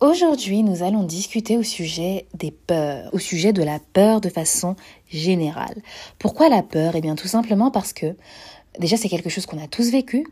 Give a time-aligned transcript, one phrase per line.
[0.00, 4.76] Aujourd'hui, nous allons discuter au sujet des peurs, au sujet de la peur de façon
[5.08, 5.80] générale.
[6.18, 6.96] Pourquoi la peur?
[6.96, 8.14] Eh bien, tout simplement parce que
[8.78, 10.26] Déjà, c'est quelque chose qu'on a tous vécu,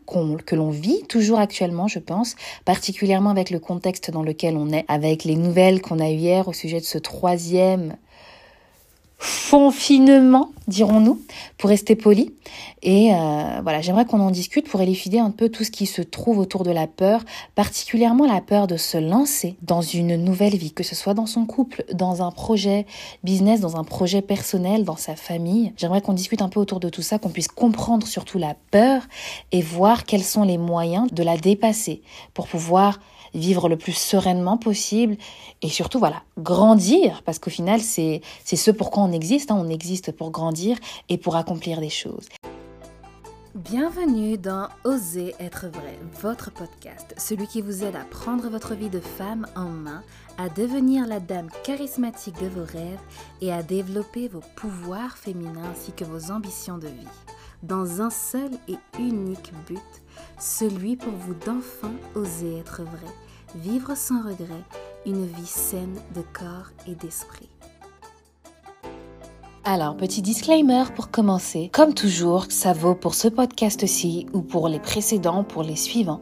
[0.45, 4.85] que l'on vit toujours actuellement, je pense, particulièrement avec le contexte dans lequel on est,
[4.87, 7.95] avec les nouvelles qu'on a eues hier au sujet de ce troisième
[9.55, 11.21] confinement, dirons-nous,
[11.57, 12.33] pour rester poli.
[12.83, 16.01] Et euh, voilà, j'aimerais qu'on en discute pour élucider un peu tout ce qui se
[16.01, 17.23] trouve autour de la peur,
[17.55, 21.45] particulièrement la peur de se lancer dans une nouvelle vie, que ce soit dans son
[21.45, 22.85] couple, dans un projet
[23.23, 25.71] business, dans un projet personnel, dans sa famille.
[25.77, 29.03] J'aimerais qu'on discute un peu autour de tout ça, qu'on puisse comprendre surtout la peur
[29.51, 32.01] et voir quels sont les moyens de la dépasser
[32.33, 32.99] pour pouvoir
[33.33, 35.17] vivre le plus sereinement possible
[35.61, 39.57] et surtout voilà grandir parce qu'au final c'est ce pourquoi on existe hein.
[39.59, 40.77] on existe pour grandir
[41.09, 42.27] et pour accomplir des choses.
[43.55, 48.89] Bienvenue dans Oser être vrai, votre podcast, celui qui vous aide à prendre votre vie
[48.89, 50.03] de femme en main,
[50.37, 52.99] à devenir la dame charismatique de vos rêves
[53.39, 57.07] et à développer vos pouvoirs féminins ainsi que vos ambitions de vie,
[57.63, 59.79] dans un seul et unique but,
[60.37, 63.13] celui pour vous d'enfin oser être vrai
[63.55, 64.63] Vivre sans regret,
[65.05, 67.47] une vie saine de corps et d'esprit.
[69.63, 71.69] Alors, petit disclaimer pour commencer.
[71.71, 76.19] Comme toujours, ça vaut pour ce podcast-ci ou pour les précédents, pour les suivants.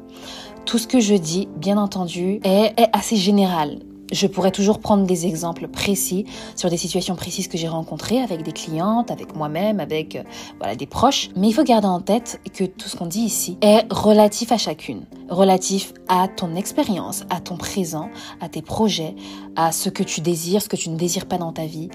[0.66, 3.80] Tout ce que je dis, bien entendu, est, est assez général.
[4.14, 6.26] Je pourrais toujours prendre des exemples précis
[6.56, 10.24] sur des situations précises que j'ai rencontrées avec des clientes, avec moi-même, avec euh,
[10.60, 11.30] voilà des proches.
[11.36, 14.60] Mais il faut garder en tête que tout ce qu'on dit ici est relatif à
[14.60, 19.16] chacune, relatif à ton expérience, à ton présent, à tes projets,
[19.56, 21.90] à ce que tu désires, ce que tu ne désires pas dans ta vie.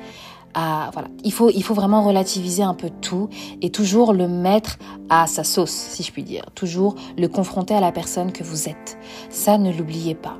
[0.55, 3.28] Voilà, il faut, il faut vraiment relativiser un peu tout
[3.62, 4.77] et toujours le mettre
[5.08, 6.47] à sa sauce, si je puis dire.
[6.56, 8.98] Toujours le confronter à la personne que vous êtes.
[9.30, 10.36] Ça, ne l'oubliez pas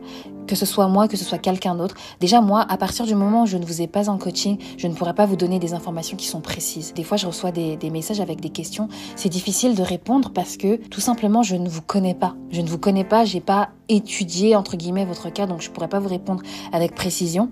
[0.49, 1.95] que ce soit moi, que ce soit quelqu'un d'autre.
[2.19, 4.89] Déjà, moi, à partir du moment où je ne vous ai pas en coaching, je
[4.89, 6.93] ne pourrais pas vous donner des informations qui sont précises.
[6.95, 8.89] Des fois, je reçois des, messages avec des questions.
[9.15, 12.35] C'est difficile de répondre parce que tout simplement, je ne vous connais pas.
[12.51, 15.89] Je ne vous connais pas, j'ai pas étudié, entre guillemets, votre cas, donc je pourrais
[15.89, 17.51] pas vous répondre avec précision.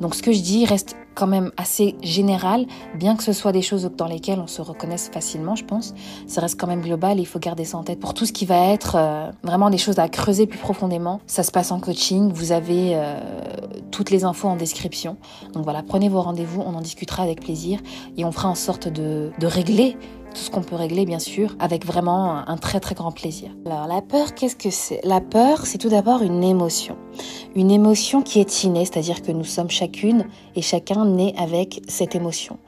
[0.00, 3.62] Donc, ce que je dis reste quand même assez général, bien que ce soit des
[3.62, 5.92] choses dans lesquelles on se reconnaisse facilement, je pense.
[6.28, 7.98] Ça reste quand même global et il faut garder ça en tête.
[7.98, 11.42] Pour tout ce qui va être euh, vraiment des choses à creuser plus profondément, ça
[11.42, 12.30] se passe en coaching.
[12.32, 13.18] Vous avez euh,
[13.90, 15.16] toutes les infos en description.
[15.54, 17.80] Donc voilà, prenez vos rendez-vous, on en discutera avec plaisir
[18.16, 19.96] et on fera en sorte de, de régler
[20.34, 23.50] tout ce qu'on peut régler, bien sûr, avec vraiment un très très grand plaisir.
[23.66, 25.00] Alors la peur, qu'est-ce que c'est?
[25.04, 26.96] La peur, c'est tout d'abord une émotion.
[27.54, 32.14] Une émotion qui est innée, c'est-à-dire que nous sommes chacune et chacun né avec cette
[32.14, 32.58] émotion.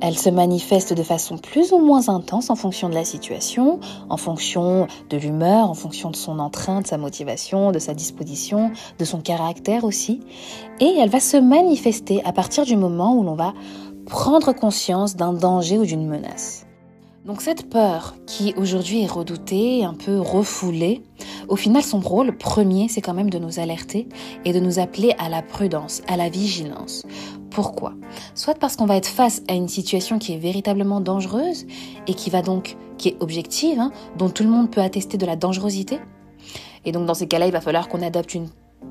[0.00, 4.16] Elle se manifeste de façon plus ou moins intense en fonction de la situation, en
[4.16, 9.04] fonction de l'humeur, en fonction de son entrain, de sa motivation, de sa disposition, de
[9.04, 10.20] son caractère aussi.
[10.80, 13.54] Et elle va se manifester à partir du moment où l'on va
[14.06, 16.63] prendre conscience d'un danger ou d'une menace.
[17.24, 21.02] Donc cette peur qui aujourd'hui est redoutée, un peu refoulée,
[21.48, 24.06] au final son rôle premier c'est quand même de nous alerter
[24.44, 27.06] et de nous appeler à la prudence, à la vigilance.
[27.50, 27.94] Pourquoi?
[28.34, 31.66] Soit parce qu'on va être face à une situation qui est véritablement dangereuse
[32.06, 35.24] et qui va donc, qui est objective, hein, dont tout le monde peut attester de
[35.24, 36.00] la dangerosité.
[36.84, 38.48] Et donc dans ces cas-là, il va falloir qu'on adopte une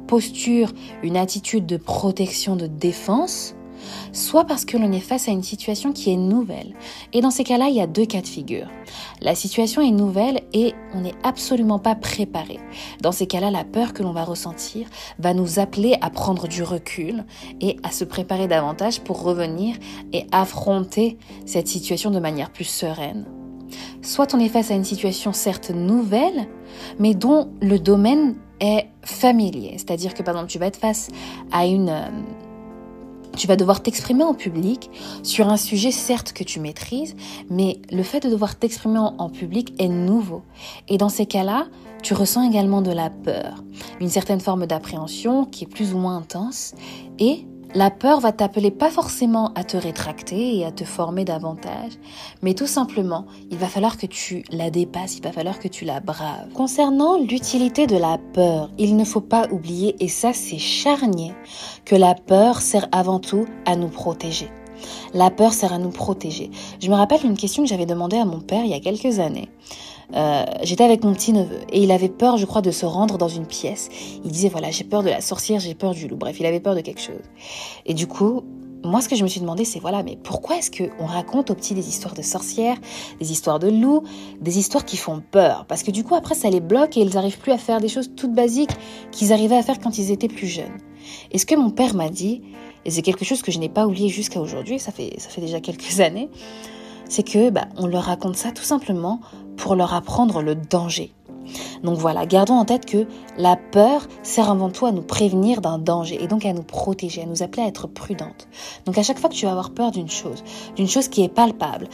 [0.07, 0.71] posture,
[1.03, 3.53] une attitude de protection, de défense
[4.11, 6.73] soit parce que l'on est face à une situation qui est nouvelle.
[7.13, 8.67] Et dans ces cas-là, il y a deux cas de figure.
[9.21, 12.59] La situation est nouvelle et on n'est absolument pas préparé.
[13.01, 14.87] Dans ces cas-là, la peur que l'on va ressentir
[15.19, 17.25] va nous appeler à prendre du recul
[17.61, 19.75] et à se préparer davantage pour revenir
[20.11, 23.25] et affronter cette situation de manière plus sereine.
[24.01, 26.47] Soit on est face à une situation certes nouvelle,
[26.99, 29.73] mais dont le domaine est familier.
[29.77, 31.09] C'est-à-dire que par exemple, tu vas être face
[31.51, 32.09] à une euh,
[33.35, 34.89] tu vas devoir t'exprimer en public
[35.23, 37.15] sur un sujet certes que tu maîtrises,
[37.49, 40.43] mais le fait de devoir t'exprimer en public est nouveau.
[40.87, 41.67] Et dans ces cas-là,
[42.01, 43.63] tu ressens également de la peur,
[44.01, 46.75] une certaine forme d'appréhension qui est plus ou moins intense,
[47.17, 51.93] et la peur va t'appeler pas forcément à te rétracter et à te former davantage,
[52.41, 55.85] mais tout simplement, il va falloir que tu la dépasses, il va falloir que tu
[55.85, 56.51] la braves.
[56.53, 61.33] Concernant l'utilité de la peur, il ne faut pas oublier, et ça c'est charnier,
[61.85, 64.49] que la peur sert avant tout à nous protéger.
[65.13, 66.51] La peur sert à nous protéger.
[66.81, 69.19] Je me rappelle une question que j'avais demandée à mon père il y a quelques
[69.19, 69.49] années.
[70.15, 73.17] Euh, j'étais avec mon petit neveu et il avait peur, je crois, de se rendre
[73.17, 73.89] dans une pièce.
[74.23, 76.17] Il disait voilà, j'ai peur de la sorcière, j'ai peur du loup.
[76.17, 77.21] Bref, il avait peur de quelque chose.
[77.85, 78.43] Et du coup,
[78.83, 81.55] moi, ce que je me suis demandé, c'est voilà, mais pourquoi est-ce qu'on raconte aux
[81.55, 82.77] petits des histoires de sorcières,
[83.19, 84.03] des histoires de loups,
[84.41, 85.65] des histoires qui font peur?
[85.67, 87.87] Parce que du coup, après, ça les bloque et ils n'arrivent plus à faire des
[87.87, 88.71] choses toutes basiques
[89.11, 90.77] qu'ils arrivaient à faire quand ils étaient plus jeunes.
[91.31, 92.41] Et ce que mon père m'a dit,
[92.85, 95.41] et c'est quelque chose que je n'ai pas oublié jusqu'à aujourd'hui, ça fait, ça fait
[95.41, 96.29] déjà quelques années,
[97.07, 99.21] c'est que bah, on leur raconte ça tout simplement
[99.57, 101.13] pour leur apprendre le danger.
[101.83, 103.05] Donc voilà, gardons en tête que
[103.37, 107.23] la peur sert avant tout à nous prévenir d'un danger et donc à nous protéger,
[107.23, 108.47] à nous appeler à être prudente.
[108.85, 110.43] Donc à chaque fois que tu vas avoir peur d'une chose,
[110.75, 111.87] d'une chose qui est palpable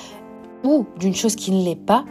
[0.64, 2.06] ou d'une chose qui ne l'est pas,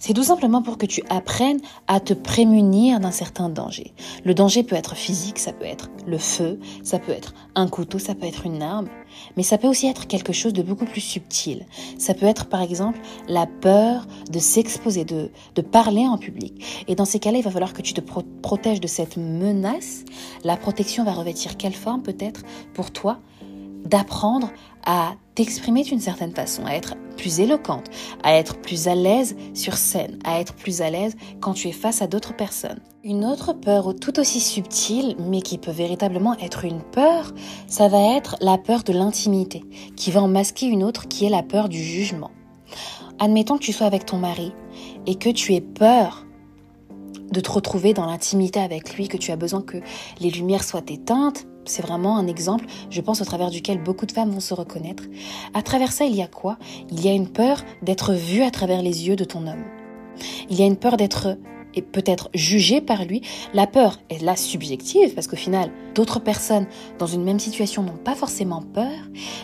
[0.00, 3.92] c'est tout simplement pour que tu apprennes à te prémunir d'un certain danger.
[4.24, 7.98] Le danger peut être physique, ça peut être le feu, ça peut être un couteau,
[7.98, 8.88] ça peut être une arme,
[9.36, 11.66] mais ça peut aussi être quelque chose de beaucoup plus subtil.
[11.98, 12.98] Ça peut être par exemple
[13.28, 16.84] la peur de s'exposer, de, de parler en public.
[16.88, 20.04] Et dans ces cas-là, il va falloir que tu te protèges de cette menace.
[20.44, 22.40] La protection va revêtir quelle forme peut-être
[22.72, 23.20] pour toi?
[23.84, 24.50] D'apprendre
[24.84, 27.86] à t'exprimer d'une certaine façon, à être plus éloquente,
[28.22, 31.72] à être plus à l'aise sur scène, à être plus à l'aise quand tu es
[31.72, 32.80] face à d'autres personnes.
[33.04, 37.32] Une autre peur tout aussi subtile, mais qui peut véritablement être une peur,
[37.66, 39.62] ça va être la peur de l'intimité,
[39.96, 42.30] qui va en masquer une autre qui est la peur du jugement.
[43.18, 44.52] Admettons que tu sois avec ton mari
[45.06, 46.26] et que tu aies peur
[47.30, 49.78] de te retrouver dans l'intimité avec lui, que tu as besoin que
[50.20, 54.12] les lumières soient éteintes, c'est vraiment un exemple, je pense, au travers duquel beaucoup de
[54.12, 55.04] femmes vont se reconnaître.
[55.54, 56.58] À travers ça, il y a quoi?
[56.90, 59.64] Il y a une peur d'être vue à travers les yeux de ton homme.
[60.48, 61.36] Il y a une peur d'être
[61.74, 63.22] et peut-être jugée par lui.
[63.54, 66.66] La peur est là subjective parce qu'au final, d'autres personnes
[66.98, 68.98] dans une même situation n'ont pas forcément peur.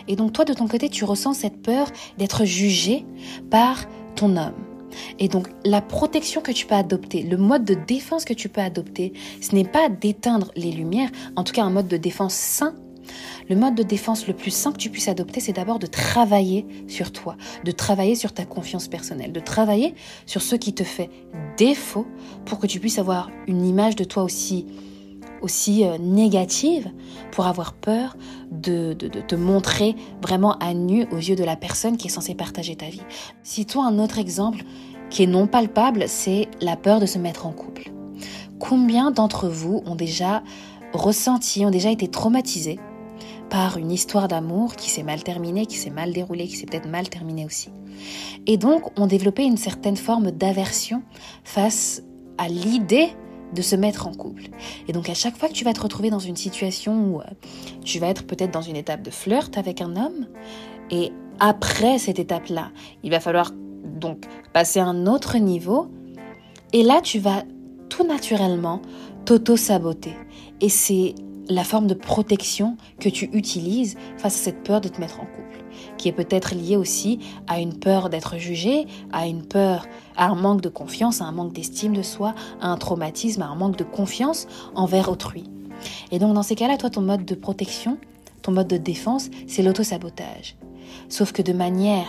[0.07, 1.87] Et donc toi, de ton côté, tu ressens cette peur
[2.17, 3.05] d'être jugée
[3.49, 3.85] par
[4.15, 4.76] ton homme.
[5.19, 8.61] Et donc, la protection que tu peux adopter, le mode de défense que tu peux
[8.61, 12.75] adopter, ce n'est pas d'éteindre les lumières, en tout cas un mode de défense sain.
[13.49, 16.65] Le mode de défense le plus sain que tu puisses adopter, c'est d'abord de travailler
[16.87, 19.95] sur toi, de travailler sur ta confiance personnelle, de travailler
[20.25, 21.09] sur ce qui te fait
[21.55, 22.05] défaut
[22.45, 24.65] pour que tu puisses avoir une image de toi aussi
[25.41, 26.91] aussi euh, négative
[27.31, 28.15] pour avoir peur
[28.51, 32.35] de, de, te montrer vraiment à nu aux yeux de la personne qui est censée
[32.35, 33.01] partager ta vie.
[33.43, 34.63] Citons un autre exemple
[35.09, 37.91] qui est non palpable, c'est la peur de se mettre en couple.
[38.59, 40.43] Combien d'entre vous ont déjà
[40.93, 42.79] ressenti, ont déjà été traumatisés
[43.49, 46.89] par une histoire d'amour qui s'est mal terminée, qui s'est mal déroulée, qui s'est peut-être
[46.89, 47.69] mal terminée aussi?
[48.45, 51.03] Et donc ont développé une certaine forme d'aversion
[51.43, 52.03] face
[52.37, 53.09] à l'idée
[53.53, 54.43] de se mettre en couple.
[54.87, 57.23] Et donc à chaque fois que tu vas te retrouver dans une situation où euh,
[57.83, 60.27] tu vas être peut-être dans une étape de flirt avec un homme,
[60.89, 62.71] et après cette étape-là,
[63.03, 63.51] il va falloir
[63.99, 65.87] donc passer à un autre niveau.
[66.73, 67.43] Et là, tu vas
[67.89, 68.81] tout naturellement
[69.25, 70.15] t'auto-saboter.
[70.61, 71.15] Et c'est
[71.49, 75.25] la forme de protection que tu utilises face à cette peur de te mettre en
[75.25, 75.56] couple,
[75.97, 79.85] qui est peut-être liée aussi à une peur d'être jugé, à une peur,
[80.15, 83.47] à un manque de confiance, à un manque d'estime de soi, à un traumatisme, à
[83.47, 85.43] un manque de confiance envers autrui.
[86.11, 87.97] Et donc dans ces cas-là, toi, ton mode de protection,
[88.41, 90.55] ton mode de défense, c'est l'auto-sabotage.
[91.09, 92.07] Sauf que de manière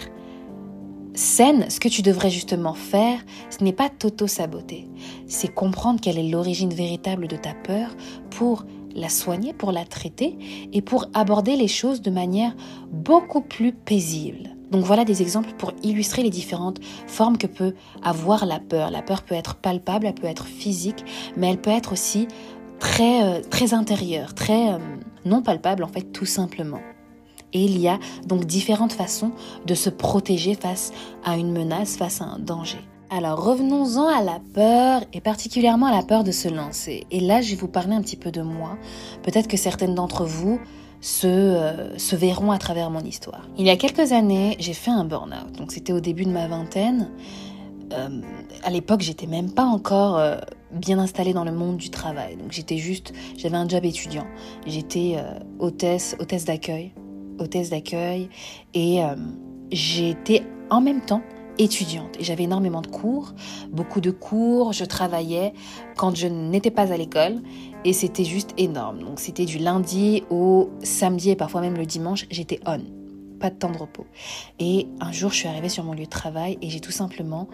[1.14, 3.18] saine, ce que tu devrais justement faire,
[3.50, 4.88] ce n'est pas t'auto-saboter,
[5.26, 7.90] c'est comprendre quelle est l'origine véritable de ta peur
[8.30, 8.64] pour
[8.94, 10.36] la soigner, pour la traiter
[10.72, 12.54] et pour aborder les choses de manière
[12.90, 14.50] beaucoup plus paisible.
[14.70, 18.90] Donc voilà des exemples pour illustrer les différentes formes que peut avoir la peur.
[18.90, 21.04] La peur peut être palpable, elle peut être physique,
[21.36, 22.28] mais elle peut être aussi
[22.78, 24.78] très, euh, très intérieure, très euh,
[25.24, 26.80] non palpable en fait tout simplement.
[27.54, 29.32] Et il y a donc différentes façons
[29.64, 30.92] de se protéger face
[31.24, 32.80] à une menace, face à un danger.
[33.10, 37.06] Alors revenons-en à la peur et particulièrement à la peur de se lancer.
[37.10, 38.76] Et là, je vais vous parler un petit peu de moi.
[39.22, 40.60] Peut-être que certaines d'entre vous
[41.00, 43.48] se, euh, verront à travers mon histoire.
[43.56, 45.52] Il y a quelques années, j'ai fait un burn-out.
[45.56, 47.10] Donc c'était au début de ma vingtaine.
[47.94, 48.20] Euh,
[48.62, 50.36] à l'époque, j'étais même pas encore euh,
[50.70, 52.36] bien installée dans le monde du travail.
[52.36, 54.26] Donc j'étais juste, j'avais un job étudiant.
[54.66, 55.16] J'étais
[55.58, 56.92] hôtesse, hôtesse d'accueil
[57.40, 58.28] hôtesse d'accueil
[58.74, 58.98] et
[59.70, 61.22] j'étais en même temps
[61.58, 63.34] étudiante et j'avais énormément de cours,
[63.70, 65.52] beaucoup de cours, je travaillais
[65.96, 67.42] quand je n'étais pas à l'école
[67.84, 69.00] et c'était juste énorme.
[69.00, 72.80] Donc c'était du lundi au samedi et parfois même le dimanche, j'étais on,
[73.38, 74.06] pas de temps de repos.
[74.58, 77.48] Et un jour, je suis arrivée sur mon lieu de travail et j'ai tout simplement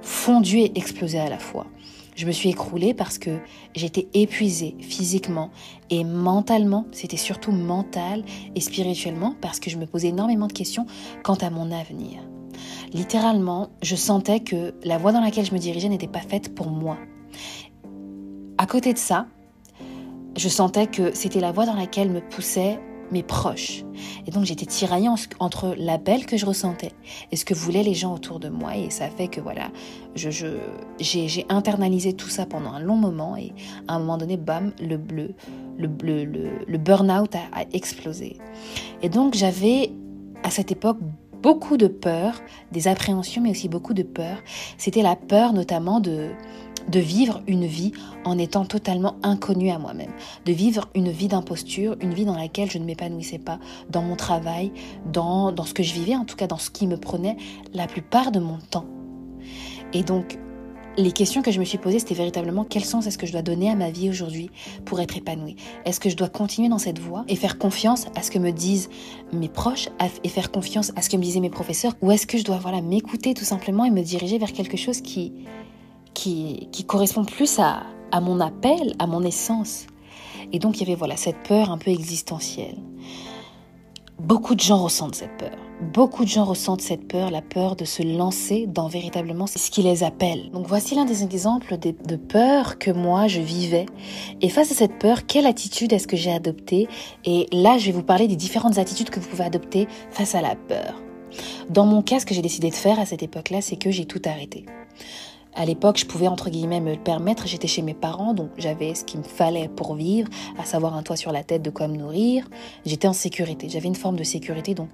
[0.00, 1.66] fondu et explosé à la fois.
[2.14, 3.38] Je me suis écroulée parce que
[3.74, 5.50] j'étais épuisée physiquement
[5.90, 8.22] et mentalement, c'était surtout mental
[8.54, 10.86] et spirituellement parce que je me posais énormément de questions
[11.24, 12.20] quant à mon avenir.
[12.94, 16.70] Littéralement, je sentais que la voie dans laquelle je me dirigeais n'était pas faite pour
[16.70, 16.96] moi.
[18.56, 19.26] À côté de ça,
[20.36, 22.78] je sentais que c'était la voie dans laquelle me poussaient
[23.10, 23.84] mes proches.
[24.26, 25.08] Et donc j'étais tiraillée
[25.40, 26.92] entre l'appel que je ressentais
[27.32, 28.76] et ce que voulaient les gens autour de moi.
[28.76, 29.70] Et ça fait que voilà,
[30.14, 33.36] j'ai, internalisé tout ça pendant un long moment.
[33.36, 33.52] Et
[33.88, 35.34] à un moment donné, bam, le, bleu,
[35.78, 38.38] le, le, le, burn-out a, a explosé.
[39.02, 39.90] Et donc j'avais
[40.44, 40.98] à cette époque
[41.44, 42.40] beaucoup de peur,
[42.72, 44.38] des appréhensions, mais aussi beaucoup de peur.
[44.78, 46.30] C'était la peur notamment de,
[46.90, 47.92] vivre une vie
[48.24, 50.12] en étant totalement inconnue à moi-même,
[50.46, 53.58] de vivre une vie d'imposture, une vie dans laquelle je ne m'épanouissais pas
[53.90, 54.72] dans mon travail,
[55.12, 57.36] dans, dans ce que je vivais, en tout cas dans ce qui me prenait
[57.74, 58.86] la plupart de mon temps.
[59.92, 60.38] Et donc,
[60.96, 63.42] les questions que je me suis posées, c'était véritablement quel sens est-ce que je dois
[63.42, 64.50] donner à ma vie aujourd'hui
[64.84, 65.56] pour être épanouie?
[65.84, 68.52] Est-ce que je dois continuer dans cette voie et faire confiance à ce que me
[68.52, 68.88] disent
[69.32, 69.88] mes proches
[70.22, 71.94] et faire confiance à ce que me disaient mes professeurs?
[72.02, 75.00] Ou est-ce que je dois voilà, m'écouter tout simplement et me diriger vers quelque chose
[75.00, 75.32] qui,
[76.14, 77.82] qui, correspond plus à,
[78.12, 79.86] à mon appel, à mon essence?
[80.52, 82.76] Et donc il y avait voilà cette peur un peu existentielle.
[84.20, 85.63] Beaucoup de gens ressentent cette peur.
[85.80, 89.82] Beaucoup de gens ressentent cette peur, la peur de se lancer dans véritablement ce qui
[89.82, 90.50] les appelle.
[90.52, 93.86] Donc voici l'un des exemples de, peur que moi je vivais.
[94.40, 96.86] Et face à cette peur, quelle attitude est-ce que j'ai adoptée?
[97.24, 100.42] Et là, je vais vous parler des différentes attitudes que vous pouvez adopter face à
[100.42, 101.02] la peur.
[101.70, 104.04] Dans mon cas, ce que j'ai décidé de faire à cette époque-là, c'est que j'ai
[104.04, 104.66] tout arrêté.
[105.56, 107.48] À l'époque, je pouvais entre guillemets me le permettre.
[107.48, 110.28] J'étais chez mes parents, donc j'avais ce qu'il me fallait pour vivre,
[110.58, 112.48] à savoir un toit sur la tête, de quoi me nourrir.
[112.86, 113.68] J'étais en sécurité.
[113.68, 114.88] J'avais une forme de sécurité, donc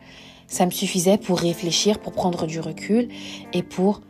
[0.50, 3.08] ça me suffisait pour réfléchir, pour prendre du recul
[3.54, 4.02] et pour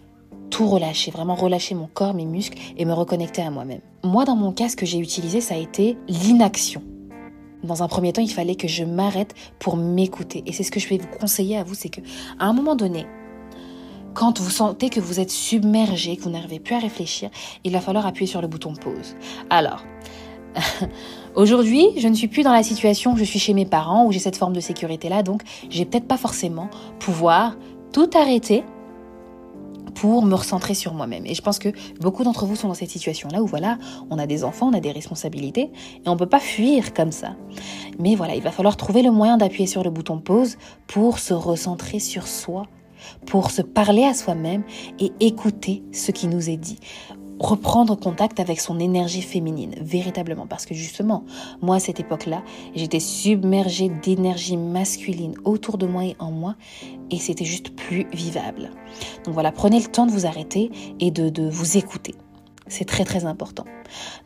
[0.48, 3.82] tout relâcher, vraiment relâcher mon corps, mes muscles et me reconnecter à moi-même.
[4.02, 6.82] Moi, dans mon cas, ce que j'ai utilisé, ça a été l'inaction.
[7.62, 10.42] Dans un premier temps, il fallait que je m'arrête pour m'écouter.
[10.46, 12.00] Et c'est ce que je vais vous conseiller à vous, c'est que
[12.38, 13.06] à un moment donné,
[14.14, 17.30] quand vous sentez que vous êtes submergé, que vous n'arrivez plus à réfléchir,
[17.64, 19.14] il va falloir appuyer sur le bouton pause.
[19.50, 19.84] Alors,
[21.34, 24.12] aujourd'hui, je ne suis plus dans la situation où je suis chez mes parents, où
[24.12, 27.56] j'ai cette forme de sécurité-là, donc j'ai peut-être pas forcément pouvoir
[27.92, 28.64] tout arrêter
[29.94, 31.26] pour me recentrer sur moi-même.
[31.26, 31.68] Et je pense que
[32.00, 33.78] beaucoup d'entre vous sont dans cette situation-là où voilà,
[34.08, 37.12] on a des enfants, on a des responsabilités et on ne peut pas fuir comme
[37.12, 37.34] ça.
[37.98, 41.34] Mais voilà, il va falloir trouver le moyen d'appuyer sur le bouton pause pour se
[41.34, 42.66] recentrer sur soi
[43.26, 44.62] pour se parler à soi-même
[44.98, 46.78] et écouter ce qui nous est dit.
[47.40, 50.46] Reprendre contact avec son énergie féminine, véritablement.
[50.46, 51.24] Parce que justement,
[51.62, 52.42] moi, à cette époque-là,
[52.74, 56.54] j'étais submergée d'énergie masculine autour de moi et en moi,
[57.10, 58.70] et c'était juste plus vivable.
[59.24, 60.70] Donc voilà, prenez le temps de vous arrêter
[61.00, 62.14] et de, vous écouter.
[62.66, 63.64] C'est très très important.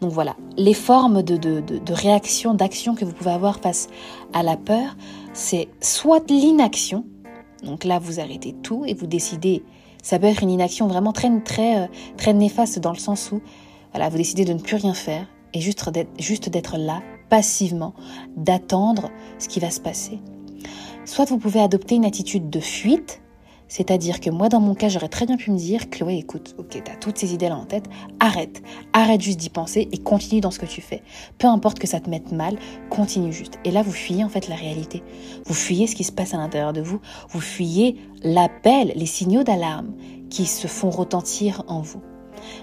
[0.02, 3.86] Donc voilà, les formes de, de, de réaction, d'action que vous pouvez avoir face
[4.34, 4.96] à la peur,
[5.32, 7.04] c'est soit l'inaction,
[7.64, 9.62] donc là, vous arrêtez tout et vous décidez.
[10.04, 11.86] Ça peut être une inaction vraiment très, très, euh,
[12.18, 13.40] très néfaste dans le sens où
[13.92, 17.94] voilà, vous décidez de ne plus rien faire et juste d'être là, passivement,
[18.36, 20.18] d'attendre ce qui va se passer.
[21.06, 23.22] Soit vous pouvez adopter une attitude de fuite,
[23.74, 26.80] c'est-à-dire que moi, dans mon cas, j'aurais très bien pu me dire, Chloé, écoute, ok,
[26.84, 27.86] t'as toutes ces idées-là en tête,
[28.20, 28.62] arrête,
[28.92, 31.02] arrête juste d'y penser et continue dans ce que tu fais.
[31.38, 32.56] Peu importe que ça te mette mal,
[32.88, 33.58] continue juste.
[33.64, 35.02] Et là, vous fuyez en fait la réalité.
[35.44, 37.00] Vous fuyez ce qui se passe à l'intérieur de vous.
[37.30, 39.92] Vous fuyez l'appel, les signaux d'alarme
[40.30, 42.00] qui se font retentir en vous.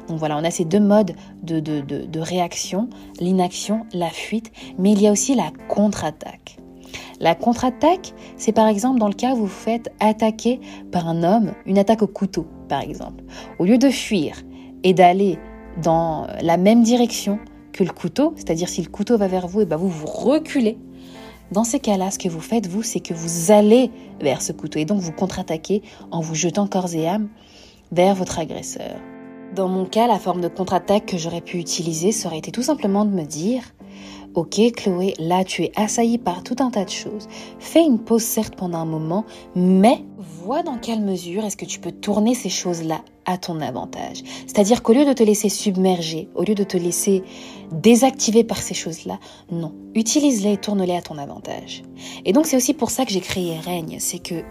[0.07, 1.11] Donc voilà, on a ces deux modes
[1.43, 2.89] de, de, de réaction,
[3.19, 6.60] l'inaction, la fuite, mais il y a aussi la contre-attaque.
[7.21, 10.59] La contre-attaque, c'est par exemple dans le cas où vous faites attaquer
[10.91, 13.23] par un homme, une attaque au couteau par exemple.
[13.59, 14.41] Au lieu de fuir
[14.83, 15.37] et d'aller
[15.83, 17.37] dans la même direction
[17.73, 20.79] que le couteau, c'est-à-dire si le couteau va vers vous, et ben vous vous reculez.
[21.51, 24.79] Dans ces cas-là, ce que vous faites, vous, c'est que vous allez vers ce couteau
[24.79, 27.29] et donc vous contre-attaquez en vous jetant corps et âme
[27.91, 28.95] vers votre agresseur.
[29.53, 32.63] Dans mon cas, la forme de contre-attaque que j'aurais pu utiliser, ça aurait été tout
[32.63, 33.61] simplement de me dire
[34.33, 37.27] Ok Chloé, là tu es assaillie par tout un tas de choses.
[37.59, 41.79] Fais une pause certes pendant un moment, mais vois dans quelle mesure est-ce que tu
[41.79, 44.23] peux tourner ces choses-là à ton avantage.
[44.47, 47.23] C'est-à-dire qu'au lieu de te laisser submerger, au lieu de te laisser
[47.71, 49.19] désactiver par ces choses-là,
[49.51, 51.83] non, utilise-les et tourne-les à ton avantage.
[52.25, 54.43] Et donc c'est aussi pour ça que j'ai créé Règne, c'est que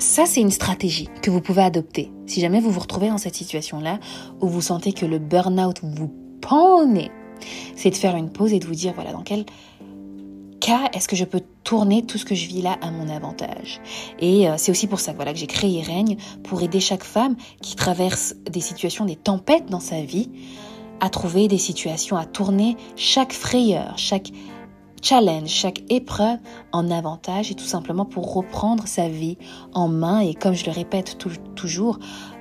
[0.00, 2.10] ça, c'est une stratégie que vous pouvez adopter.
[2.26, 4.00] Si jamais vous vous retrouvez dans cette situation-là
[4.40, 6.86] où vous sentez que le burn-out vous pend
[7.76, 9.44] c'est de faire une pause et de vous dire, voilà, dans quel
[10.60, 13.80] cas est-ce que je peux tourner tout ce que je vis là à mon avantage.
[14.20, 17.36] Et euh, c'est aussi pour ça voilà, que j'ai créé Règne, pour aider chaque femme
[17.62, 20.30] qui traverse des situations, des tempêtes dans sa vie,
[21.00, 24.30] à trouver des situations, à tourner chaque frayeur, chaque
[25.02, 26.38] challenge, chaque épreuve
[26.72, 29.38] en avantage et tout simplement pour reprendre sa vie
[29.72, 30.20] en main.
[30.20, 31.16] Et comme je le répète
[31.54, 31.98] toujours,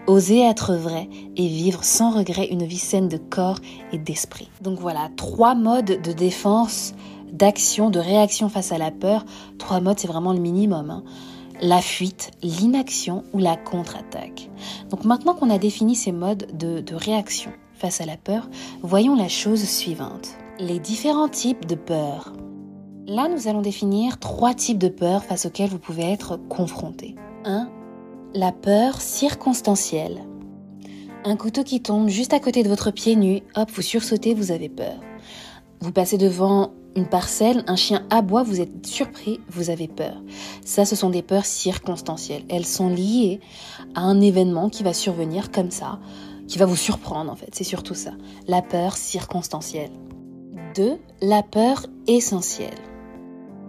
[0.08, 3.60] oser être vrai et vivre sans regret une vie saine de corps
[3.92, 4.50] et d'esprit.
[4.62, 6.94] Donc voilà, trois modes de défense
[7.32, 9.26] d'action, de réaction face à la peur.
[9.58, 10.90] Trois modes, c'est vraiment le minimum.
[10.90, 11.04] Hein.
[11.62, 14.50] La fuite, l'inaction ou la contre-attaque.
[14.90, 18.50] Donc maintenant qu'on a défini ces modes de, de réaction face à la peur,
[18.82, 20.30] voyons la chose suivante.
[20.60, 22.34] Les différents types de peur.
[23.08, 27.16] Là, nous allons définir trois types de peur face auxquels vous pouvez être confronté.
[27.46, 27.70] 1.
[28.36, 30.24] La peur circonstancielle.
[31.26, 34.52] Un couteau qui tombe juste à côté de votre pied nu, hop, vous sursautez, vous
[34.52, 35.00] avez peur.
[35.80, 40.22] Vous passez devant une parcelle, un chien aboie, vous êtes surpris, vous avez peur.
[40.64, 42.46] Ça, ce sont des peurs circonstancielles.
[42.50, 43.40] Elles sont liées
[43.96, 46.00] à un événement qui va survenir comme ça,
[46.48, 47.50] qui va vous surprendre en fait.
[47.54, 48.12] C'est surtout ça.
[48.48, 49.92] La peur circonstancielle.
[50.76, 51.00] 2.
[51.24, 52.89] La peur essentielle.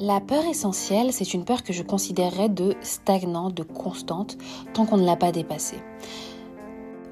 [0.03, 4.39] La peur essentielle, c'est une peur que je considérerais de stagnante, de constante,
[4.73, 5.77] tant qu'on ne l'a pas dépassée.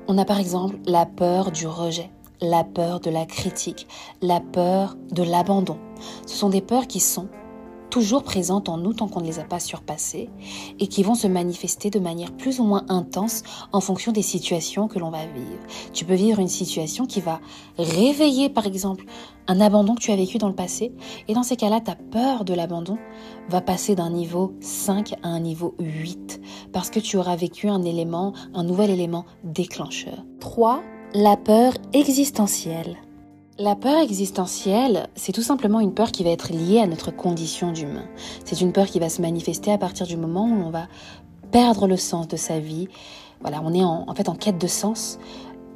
[0.07, 3.87] On a par exemple la peur du rejet, la peur de la critique,
[4.23, 5.77] la peur de l'abandon.
[6.27, 7.29] Ce sont des peurs qui sont
[7.91, 10.31] toujours présentes en nous tant qu'on ne les a pas surpassées
[10.79, 13.43] et qui vont se manifester de manière plus ou moins intense
[13.73, 15.59] en fonction des situations que l'on va vivre.
[15.93, 17.41] Tu peux vivre une situation qui va
[17.79, 19.05] réveiller par exemple
[19.47, 20.93] un abandon que tu as vécu dans le passé
[21.27, 22.99] et dans ces cas-là ta peur de l'abandon
[23.49, 26.41] va passer d'un niveau 5 à un niveau 8
[26.73, 30.25] parce que tu auras vécu un élément, un nouvel élément déclencheur.
[30.41, 30.83] 3.
[31.15, 32.99] La peur existentielle.
[33.61, 37.73] La peur existentielle, c'est tout simplement une peur qui va être liée à notre condition
[37.73, 38.05] d'humain.
[38.45, 40.87] C'est une peur qui va se manifester à partir du moment où on va
[41.51, 42.87] perdre le sens de sa vie.
[43.41, 45.19] Voilà, on est en, fait en quête de sens.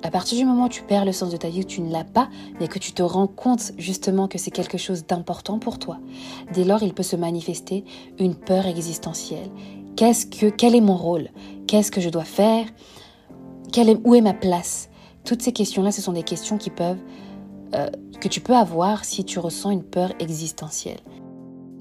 [0.05, 1.91] À partir du moment où tu perds le sens de ta vie, où tu ne
[1.91, 2.29] l'as pas,
[2.61, 5.99] mais que tu te rends compte justement que c'est quelque chose d'important pour toi,
[6.53, 7.85] dès lors il peut se manifester
[8.21, 9.51] une peur existentielle.
[9.97, 11.31] Qu'est-ce que, quel est mon rôle?
[11.67, 12.65] Qu'est-ce que je dois faire?
[14.05, 14.89] Où est ma place?
[15.25, 16.99] Toutes ces questions-là, ce sont des questions qui peuvent
[17.75, 17.89] euh,
[18.21, 21.01] que tu peux avoir si tu ressens une peur existentielle.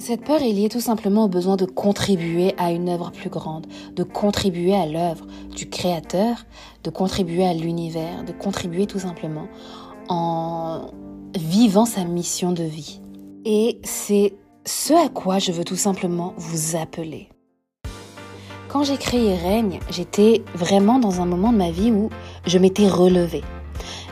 [0.02, 3.68] Cette peur est liée tout simplement au besoin de contribuer à une œuvre plus grande,
[3.96, 6.38] de contribuer à l'œuvre du créateur,
[6.84, 9.46] de contribuer à l'univers, de contribuer tout simplement
[10.10, 10.88] en
[11.38, 13.00] vivant sa mission de vie.
[13.46, 14.34] Et c'est
[14.66, 17.30] ce à quoi je veux tout simplement vous appeler.
[18.70, 22.10] Quand j'ai créé Règne, j'étais vraiment dans un moment de ma vie où
[22.48, 23.44] je m'étais relevée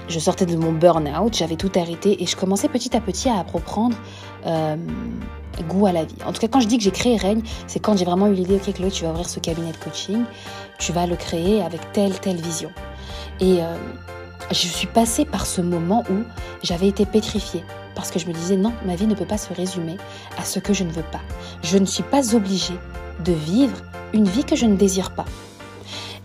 [0.10, 3.44] je sortais de mon burn-out, j'avais tout arrêté et je commençais petit à petit à
[3.44, 3.96] reprendre
[4.46, 4.76] euh,
[5.68, 6.16] goût à la vie.
[6.26, 8.34] En tout cas, quand je dis que j'ai créé Règne, c'est quand j'ai vraiment eu
[8.34, 10.24] l'idée, ok Chloé, tu vas ouvrir ce cabinet de coaching,
[10.80, 12.72] tu vas le créer avec telle, telle vision.
[13.40, 13.76] Et euh,
[14.52, 16.24] je suis passée par ce moment où
[16.64, 17.64] j'avais été pétrifiée
[17.96, 19.98] parce que je me disais non, ma vie ne peut pas se résumer
[20.38, 21.22] à ce que je ne veux pas.
[21.64, 22.76] Je ne suis pas obligée
[23.24, 23.76] de vivre
[24.14, 25.26] une vie que je ne désire pas.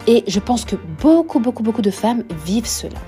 [0.07, 2.99] Et je pense que beaucoup, beaucoup, beaucoup de femmes vivent cela.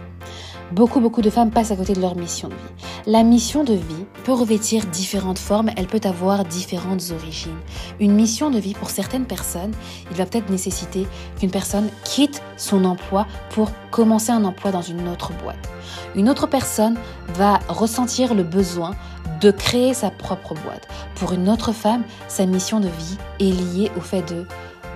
[0.73, 2.87] Beaucoup, beaucoup de femmes passent à côté de leur mission de vie.
[3.07, 7.57] La mission de vie peut revêtir différentes formes, elle peut avoir différentes origines.
[8.01, 9.71] Une mission de vie pour certaines personnes,
[10.11, 11.07] il va peut-être nécessiter
[11.39, 15.71] qu'une personne quitte son emploi pour commencer un emploi dans une autre boîte.
[16.17, 16.99] Une autre personne
[17.35, 18.97] va ressentir le besoin
[19.41, 20.89] de créer sa propre boîte.
[21.15, 24.45] Pour une autre femme, sa mission de vie est liée au fait de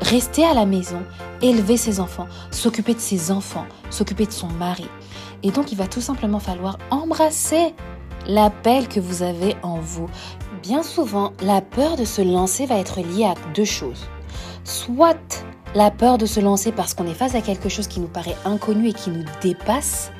[0.00, 1.02] rester à la maison,
[1.42, 4.86] élever ses enfants, s'occuper de ses enfants, s'occuper de son mari.
[5.42, 7.74] Et donc, il va tout simplement falloir embrasser
[8.26, 10.08] l'appel que vous avez en vous.
[10.62, 14.06] Bien souvent, la peur de se lancer va être liée à deux choses.
[14.64, 18.08] Soit la peur de se lancer parce qu'on est face à quelque chose qui nous
[18.08, 20.10] paraît inconnu et qui nous dépasse,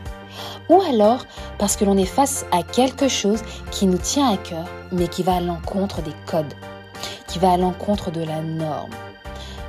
[0.68, 1.26] ou alors
[1.58, 5.22] parce que l'on est face à quelque chose qui nous tient à cœur, mais qui
[5.22, 6.54] va à l'encontre des codes,
[7.26, 8.90] qui va à l'encontre de la norme.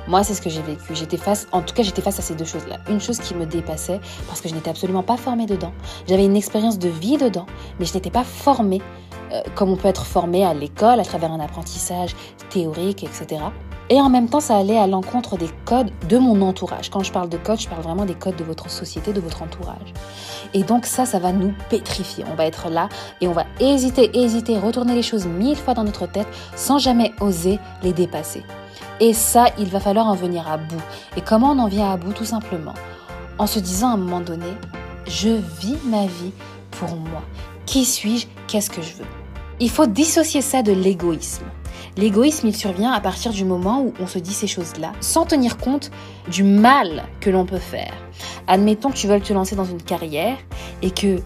[0.08, 0.94] Moi, c'est ce que j'ai vécu.
[0.94, 2.78] J'étais face, en tout cas, j'étais face à ces deux choses-là.
[2.88, 5.72] Une chose qui me dépassait parce que je n'étais absolument pas formée dedans.
[6.08, 7.46] J'avais une expérience de vie dedans,
[7.78, 8.82] mais je n'étais pas formée
[9.32, 12.14] euh, comme on peut être formé à l'école à travers un apprentissage
[12.50, 13.42] théorique, etc.
[13.90, 16.90] Et en même temps, ça allait à l'encontre des codes de mon entourage.
[16.90, 19.42] Quand je parle de codes, je parle vraiment des codes de votre société, de votre
[19.42, 19.92] entourage.
[20.54, 22.24] Et donc ça, ça va nous pétrifier.
[22.30, 22.88] On va être là
[23.20, 27.12] et on va hésiter, hésiter, retourner les choses mille fois dans notre tête sans jamais
[27.20, 28.42] oser les dépasser.
[29.00, 30.82] Et ça, il va falloir en venir à bout.
[31.16, 32.74] Et comment on en vient à bout Tout simplement
[33.38, 34.46] en se disant à un moment donné,
[35.06, 36.32] je vis ma vie
[36.72, 37.22] pour moi.
[37.66, 38.26] Qui suis-je?
[38.46, 39.06] Qu'est-ce que je veux?
[39.60, 41.44] Il faut dissocier ça de l'égoïsme.
[41.96, 45.58] L'égoïsme, il survient à partir du moment où on se dit ces choses-là, sans tenir
[45.58, 45.90] compte
[46.28, 47.92] du mal que l'on peut faire.
[48.46, 50.38] Admettons que tu veux te lancer dans une carrière
[50.80, 51.20] et que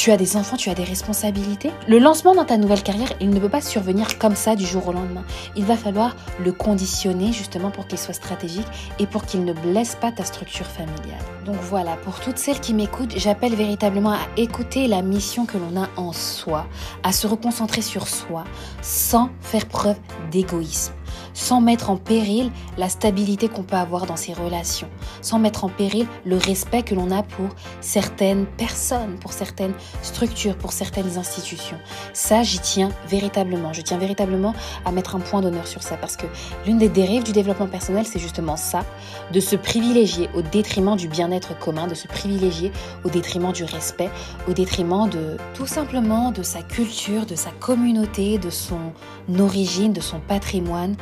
[0.00, 1.72] tu as des enfants, tu as des responsabilités.
[1.86, 4.88] Le lancement dans ta nouvelle carrière, il ne peut pas survenir comme ça du jour
[4.88, 5.24] au lendemain.
[5.56, 8.66] Il va falloir le conditionner justement pour qu'il soit stratégique
[8.98, 11.20] et pour qu'il ne blesse pas ta structure familiale.
[11.44, 15.78] Donc voilà, pour toutes celles qui m'écoutent, j'appelle véritablement à écouter la mission que l'on
[15.78, 16.66] a en soi,
[17.02, 18.44] à se reconcentrer sur soi,
[18.80, 19.96] sans faire preuve
[20.30, 20.94] d'égoïsme
[21.34, 24.88] sans mettre en péril la stabilité qu'on peut avoir dans ses relations,
[25.22, 27.48] sans mettre en péril le respect que l'on a pour
[27.80, 31.78] certaines personnes, pour certaines structures, pour certaines institutions.
[32.12, 33.72] Ça, j'y tiens véritablement.
[33.72, 36.26] Je tiens véritablement à mettre un point d'honneur sur ça parce que
[36.66, 38.84] l'une des dérives du développement personnel, c'est justement ça,
[39.32, 42.72] de se privilégier au détriment du bien-être commun, de se privilégier
[43.04, 44.10] au détriment du respect,
[44.48, 48.92] au détriment de tout simplement de sa culture, de sa communauté, de son
[49.38, 50.96] origine, de son patrimoine,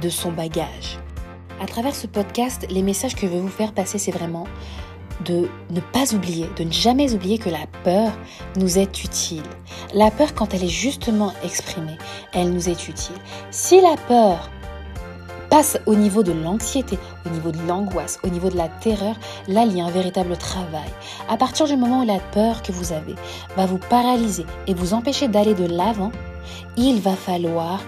[0.00, 0.98] de son bagage.
[1.60, 4.46] À travers ce podcast, les messages que je veux vous faire passer, c'est vraiment
[5.24, 8.12] de ne pas oublier, de ne jamais oublier que la peur
[8.56, 9.42] nous est utile.
[9.94, 11.96] La peur, quand elle est justement exprimée,
[12.32, 13.16] elle nous est utile.
[13.50, 14.50] Si la peur
[15.50, 19.14] passe au niveau de l'anxiété, au niveau de l'angoisse, au niveau de la terreur,
[19.46, 20.88] là, il y a un véritable travail.
[21.28, 23.14] À partir du moment où la peur que vous avez
[23.56, 26.10] va vous paralyser et vous empêcher d'aller de l'avant,
[26.76, 27.80] il va falloir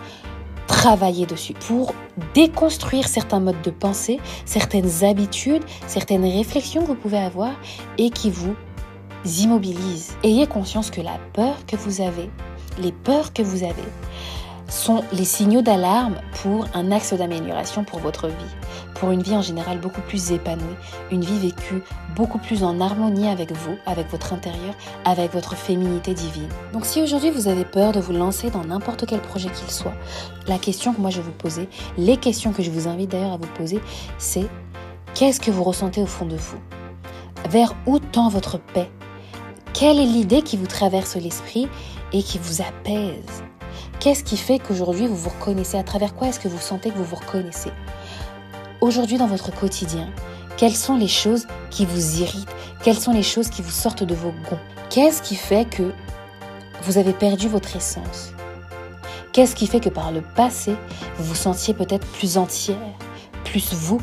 [0.67, 1.95] travailler dessus pour
[2.35, 7.53] déconstruire certains modes de pensée, certaines habitudes, certaines réflexions que vous pouvez avoir
[7.99, 8.55] et qui vous
[9.43, 10.17] immobilisent.
[10.23, 12.31] Ayez conscience que la peur que vous avez,
[12.79, 13.75] les peurs que vous avez,
[14.69, 18.35] sont les signaux d'alarme pour un axe d'amélioration pour votre vie,
[18.95, 20.65] pour une vie en général beaucoup plus épanouie,
[21.11, 21.83] une vie vécue
[22.15, 24.75] beaucoup plus en harmonie avec vous, avec votre intérieur,
[25.05, 26.49] avec votre féminité divine.
[26.73, 29.95] Donc si aujourd'hui vous avez peur de vous lancer dans n'importe quel projet qu'il soit,
[30.47, 33.33] la question que moi je vais vous poser, les questions que je vous invite d'ailleurs
[33.33, 33.81] à vous poser,
[34.19, 34.47] c'est
[35.15, 36.59] qu'est-ce que vous ressentez au fond de vous?
[37.51, 38.91] Vers où tend votre paix?
[39.73, 41.69] Quelle est l'idée qui vous traverse l'esprit
[42.13, 43.45] et qui vous apaise?
[44.01, 45.79] Qu'est-ce qui fait qu'aujourd'hui vous vous reconnaissez?
[45.79, 47.71] À travers quoi est-ce que vous sentez que vous vous reconnaissez?
[48.81, 50.09] Aujourd'hui dans votre quotidien,
[50.57, 52.49] quelles sont les choses qui vous irritent?
[52.83, 54.59] Quelles sont les choses qui vous sortent de vos gonds?
[54.91, 55.93] Qu'est-ce qui fait que
[56.83, 58.33] vous avez perdu votre essence?
[59.33, 60.77] Qu'est-ce qui fait que par le passé,
[61.19, 62.77] vous vous sentiez peut-être plus entière,
[63.45, 64.01] plus vous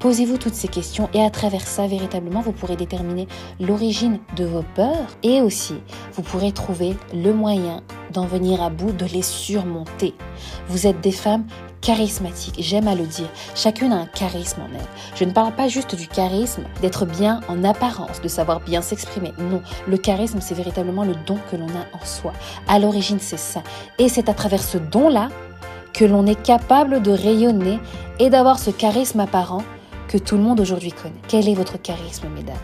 [0.00, 3.28] Posez-vous toutes ces questions et à travers ça, véritablement, vous pourrez déterminer
[3.60, 5.74] l'origine de vos peurs et aussi,
[6.14, 10.14] vous pourrez trouver le moyen d'en venir à bout, de les surmonter.
[10.68, 11.44] Vous êtes des femmes
[11.82, 13.28] charismatiques, j'aime à le dire.
[13.54, 14.86] Chacune a un charisme en elle.
[15.16, 19.32] Je ne parle pas juste du charisme d'être bien en apparence, de savoir bien s'exprimer.
[19.38, 22.32] Non, le charisme, c'est véritablement le don que l'on a en soi.
[22.68, 23.62] À l'origine, c'est ça.
[23.98, 25.28] Et c'est à travers ce don-là
[25.92, 27.78] que l'on est capable de rayonner
[28.18, 29.62] et d'avoir ce charisme apparent
[30.10, 31.22] que tout le monde aujourd'hui connaît.
[31.28, 32.56] Quel est votre charisme, mesdames?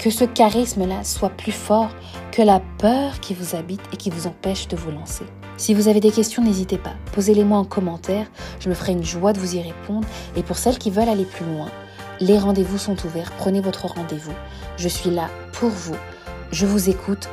[0.00, 1.90] Que ce charisme-là soit plus fort
[2.32, 5.24] que la peur qui vous habite et qui vous empêche de vous lancer.
[5.56, 6.94] Si vous avez des questions, n'hésitez pas.
[7.12, 8.26] Posez-les-moi en commentaire.
[8.58, 10.08] Je me ferai une joie de vous y répondre.
[10.34, 11.68] Et pour celles qui veulent aller plus loin,
[12.18, 13.30] les rendez-vous sont ouverts.
[13.38, 14.34] Prenez votre rendez-vous.
[14.76, 15.96] Je suis là pour vous.
[16.50, 17.28] Je vous écoute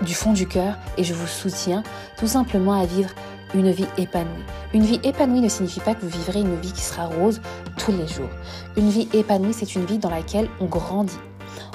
[0.00, 1.82] du fond du cœur et je vous soutiens
[2.16, 3.10] tout simplement à vivre
[3.54, 4.44] une vie épanouie.
[4.74, 7.40] Une vie épanouie ne signifie pas que vous vivrez une vie qui sera rose
[7.78, 8.28] tous les jours.
[8.76, 11.18] Une vie épanouie, c'est une vie dans laquelle on grandit.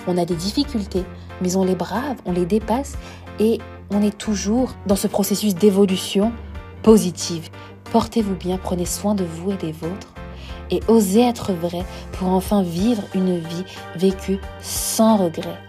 [0.07, 1.05] On a des difficultés,
[1.41, 2.97] mais on les brave, on les dépasse
[3.39, 3.59] et
[3.91, 6.31] on est toujours dans ce processus d'évolution
[6.83, 7.49] positive.
[7.91, 10.13] Portez-vous bien, prenez soin de vous et des vôtres
[10.69, 13.63] et osez être vrai pour enfin vivre une vie
[13.95, 15.66] vécue sans regret.